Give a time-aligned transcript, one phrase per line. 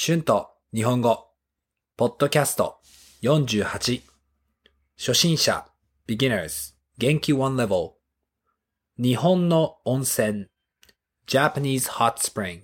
[0.00, 1.26] 春と日本語、
[1.96, 2.76] ポッドキャスト
[3.22, 4.00] 48、
[4.96, 5.66] 初心者、
[6.06, 7.94] beginners、元気 one level、
[8.96, 10.46] 日本の温泉、
[11.26, 12.60] Japanese hot spring。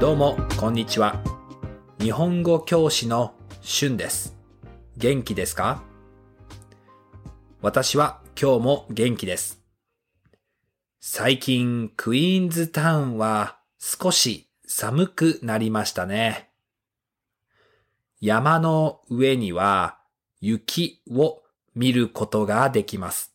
[0.00, 1.22] どうも、こんにちは。
[2.00, 4.34] 日本語教師の春です。
[4.96, 5.82] 元気ですか？
[7.60, 9.65] 私は今日も元気です。
[11.08, 16.50] 最近クイーンズタウンは少し寒くなりましたね。
[18.20, 20.00] 山の上には
[20.40, 21.44] 雪を
[21.76, 23.32] 見ることができます。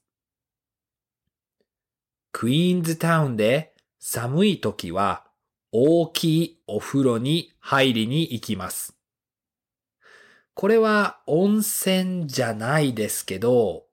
[2.34, 5.24] クイーンズタウンで寒い時は
[5.72, 8.98] 大きいお風呂に入りに行きます。
[10.56, 13.86] これは温泉じゃないですけど、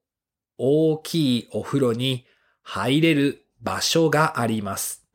[0.57, 2.25] 大きいお風呂に
[2.61, 5.05] 入れる場所があります。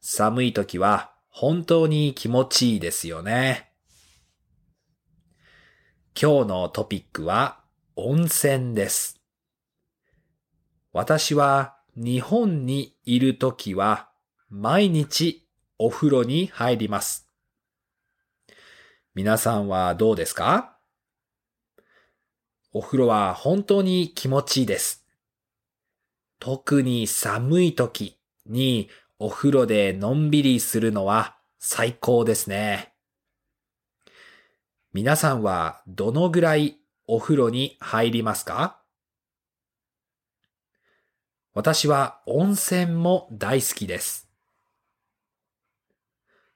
[0.00, 3.70] 寒い時は本当に気持ちいいですよね。
[6.20, 7.60] 今日のトピックは
[7.96, 9.20] 温泉です。
[10.92, 14.10] 私は日本にいる時は
[14.48, 17.28] 毎日お風呂に入ります。
[19.14, 20.76] 皆さんはどうですか？
[22.72, 25.03] お風呂は本当に気持ちいいです。
[26.44, 32.92] 特に寒い時にお風呂でのんびりするのは最高ですね。
[34.92, 38.78] 皆さんはどのぐらいお風呂に入りますか？
[41.54, 44.28] 私は温泉も大好きです。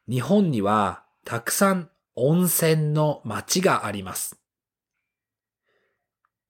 [0.07, 4.39] 日本にはたくさん温泉の街があります。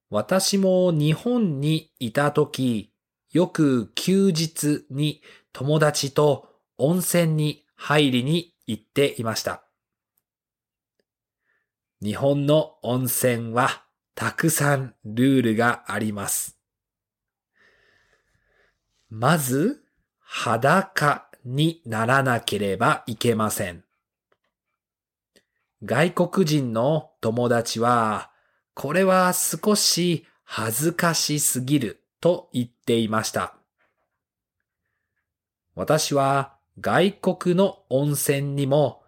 [0.09, 2.88] 私も日本にいたとき、
[3.31, 5.21] よく休日に
[5.53, 9.63] 友達と温泉に入りに行っていました。
[12.01, 13.83] 日本の温泉は
[14.15, 16.57] たくさんルールがあります。
[19.09, 19.83] まず、
[20.19, 23.83] 裸にならなければいけません。
[25.83, 28.31] 外国人の友達は、
[28.73, 33.55] これは少し恥ずかしすぎると言っていました。
[35.75, 39.03] 私は外国の温泉にも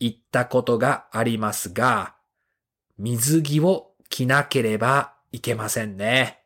[0.00, 2.14] 行ったことがありますが、
[2.98, 6.42] 水着を着なければいけませんね。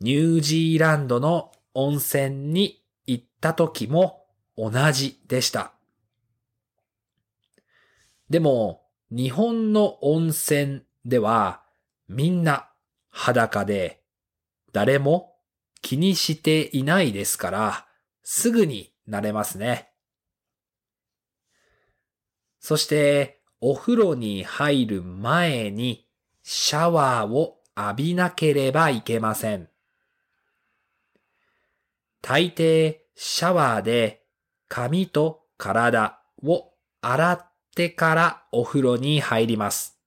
[0.00, 5.72] ニュージーランドの温泉に行った時も同じでした。
[8.28, 11.62] でも、日本の温泉では
[12.08, 12.68] みんな
[13.18, 14.02] 裸で
[14.74, 15.36] 誰も
[15.80, 17.86] 気にしていないですから
[18.22, 19.88] すぐに慣れますね。
[22.60, 26.06] そしてお風呂に入る前に
[26.42, 29.70] シャワーを浴びなければいけません。
[32.20, 34.26] 大抵シャワーで
[34.68, 39.98] 髪と体を洗ってからお風呂に入ります。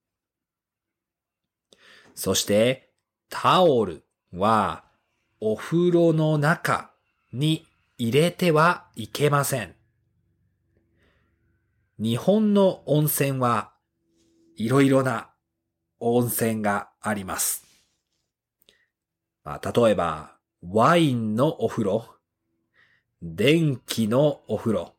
[2.14, 2.89] そして
[3.30, 4.04] タオル
[4.34, 4.84] は
[5.40, 6.92] お風呂の中
[7.32, 7.66] に
[7.98, 9.76] 入れてはいけません。
[12.00, 13.72] 日本の温泉は
[14.56, 15.30] いろいろな
[16.00, 17.66] 温泉があります。
[19.44, 22.06] まあ、例えば、ワインのお風呂、
[23.22, 24.94] 電気のお風呂、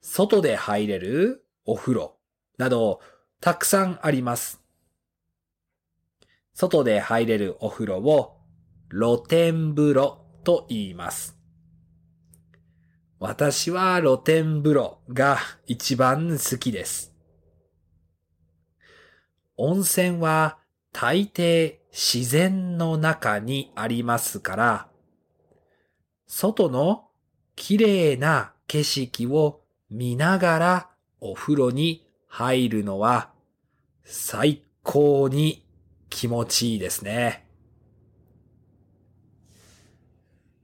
[0.00, 2.16] 外で入れるお風呂
[2.58, 3.00] など
[3.40, 4.63] たくさんあります。
[6.54, 8.38] 外で入れるお風呂を
[8.90, 11.36] 露天風呂と言います。
[13.18, 17.12] 私は露天風呂が一番好きです。
[19.56, 20.58] 温泉は
[20.92, 24.88] 大抵自然の中にありますから、
[26.26, 27.08] 外の
[27.56, 30.90] 綺麗な景色を見ながら
[31.20, 33.30] お風呂に入るのは
[34.04, 35.63] 最高に
[36.14, 37.44] 気持ちいいですね。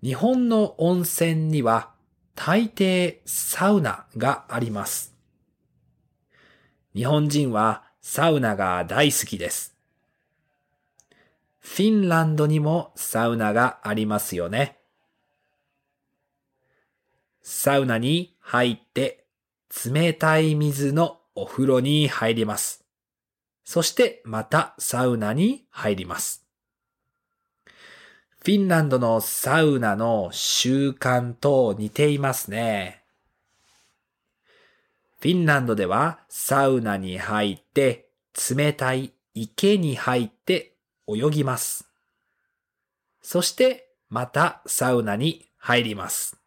[0.00, 1.90] 日本の温泉には
[2.36, 5.12] 大抵サウナがあります。
[6.94, 9.76] 日本人はサウナが大好きです。
[11.58, 14.78] フィンランドにもサウナがありますよね。
[17.42, 19.24] サウナに入って
[19.84, 22.79] 冷たい水のお風呂に入ります。
[23.64, 26.44] そしてまたサウナに入ります。
[28.38, 33.02] フィンランドのサウナの習慣と似ていますね。
[35.20, 38.08] フィンランドではサウナに入って
[38.56, 40.72] 冷たい池に入って
[41.06, 41.86] 泳ぎます。
[43.20, 46.38] そしてまたサウナに入ります。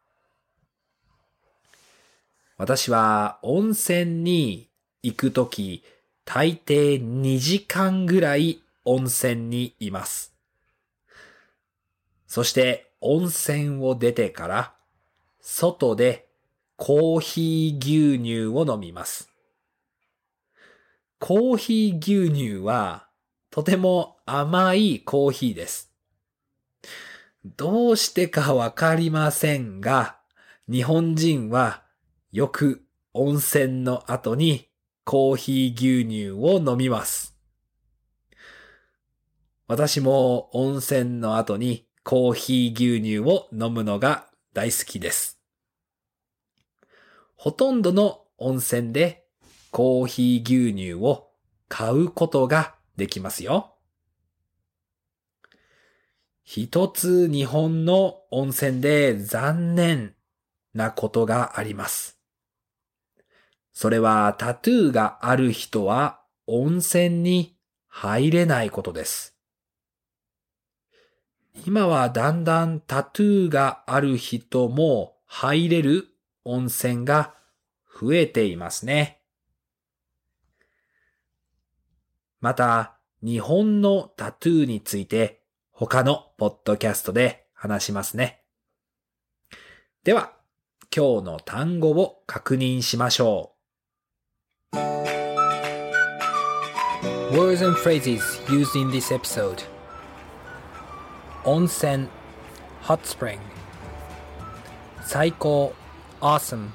[2.57, 4.69] 私は温泉に
[5.03, 5.83] 行くとき、
[6.25, 10.33] 大抵2時間ぐらい温泉にいます。
[12.27, 14.73] そして温泉を出てから、
[15.41, 16.27] 外で
[16.77, 19.29] コーヒー牛乳を飲みます。
[21.19, 23.07] コーヒー牛乳は
[23.49, 25.91] とても甘いコーヒーです。
[27.45, 30.17] どうしてかわかりませんが、
[30.69, 31.83] 日本人は
[32.31, 32.83] よく
[33.13, 34.69] 温泉の後に
[35.05, 37.35] コーヒー牛乳を飲みます。
[39.67, 45.39] 私も温泉の後にコーヒー牛乳を飲むのが大好きです。
[47.35, 49.25] ほとんどの温泉で
[49.71, 51.29] コーヒー牛乳を
[51.67, 53.75] 買うことができますよ。
[56.43, 60.13] 一つ日本の温泉で残念
[60.73, 62.12] なことがあります。
[63.73, 69.35] それはタトゥーがある人は温泉に入れないことです。
[71.65, 76.07] 今はだんだんタトゥーがある人も入れる
[76.45, 77.35] 温泉が
[78.01, 79.21] 増えていますね。
[82.41, 85.41] また、日本のタトゥーについて
[85.71, 88.43] 他のポッドキャストで話しますね。
[90.03, 90.33] では、
[90.93, 93.52] 今日の単語を確認しましょう。
[97.32, 99.62] Words and phrases used in this episode
[101.44, 102.08] 温泉
[102.82, 103.38] hot spring
[105.04, 105.72] 最高
[106.20, 106.70] awesome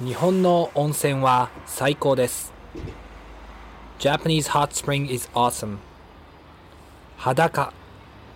[0.00, 2.52] 日本の温泉は最高です
[3.98, 5.78] Japanese hot spring is awesome
[7.16, 7.72] 裸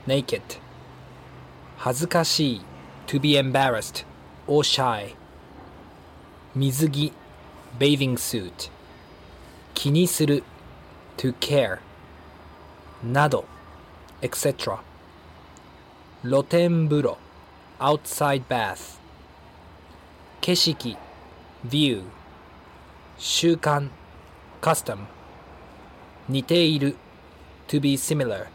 [0.07, 0.41] naked
[1.77, 2.61] 恥ずかしい
[3.07, 4.07] to be embarrassed
[4.47, 5.15] or shy
[6.55, 7.13] 水着
[7.79, 8.71] bathing suit
[9.75, 10.43] 気にする
[11.17, 11.79] to care
[13.03, 13.45] など
[14.23, 14.81] etc.
[16.23, 17.19] 露天風呂
[17.79, 18.99] outside bath
[20.41, 20.97] 景色
[21.65, 22.03] view
[23.19, 23.89] 習慣
[24.61, 25.07] custom
[26.29, 26.97] 似ている
[27.69, 28.47] to be similar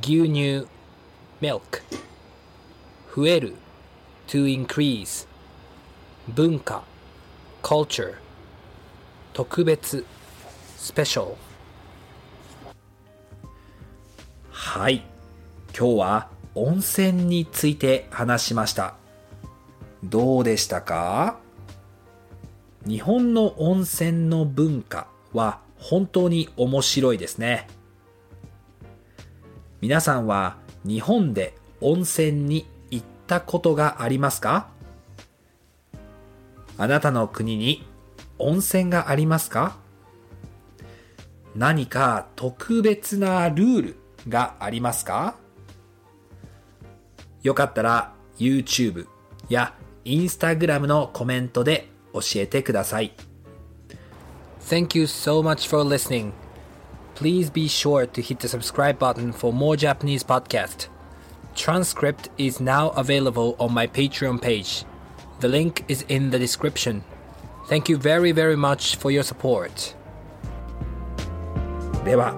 [0.00, 0.66] 牛乳
[1.40, 1.82] milk
[3.14, 3.54] 増える
[4.26, 5.26] to increase
[6.28, 6.82] 文化
[7.62, 8.14] culture
[9.32, 10.04] 特別
[10.77, 11.35] special
[14.49, 15.03] はい。
[15.77, 18.95] 今日は温泉について話しました。
[20.03, 21.39] どうでしたか？
[22.85, 27.67] 日本の温泉の文化は本当に面白いですね。
[29.81, 34.69] 皆さんは日本で温泉に行ったことがありますか？
[36.77, 37.83] あなたの国に
[38.37, 39.77] 温泉がありますか？
[41.57, 43.95] 何か特別なルール
[44.29, 45.37] がありますか
[47.41, 49.07] よかったら YouTube
[49.49, 49.73] や
[50.05, 53.11] Instagram のコメントで教えてください。
[54.69, 56.31] Thank you so much for listening.
[57.15, 60.89] Please be sure to hit the subscribe button for more Japanese podcast.
[61.55, 64.85] Transcript is now available on my Patreon page.
[65.39, 67.03] The link is in the description.
[67.67, 69.96] Thank you very very much for your support.
[72.07, 72.33] では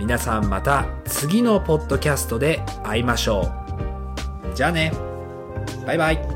[0.00, 3.52] 皆さんまた次のポッドキャストで会いましょ
[4.50, 4.52] う。
[4.52, 4.92] じゃあね。
[5.86, 6.35] バイバイ。